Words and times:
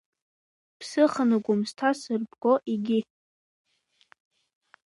Бсыханы 0.77 1.37
Гәымсҭа 1.43 1.89
сырбго, 1.99 2.53
егьи. 2.71 3.01